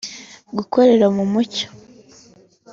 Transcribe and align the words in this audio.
gukorera 0.57 1.07
mu 1.15 1.23
mucyo 1.33 1.67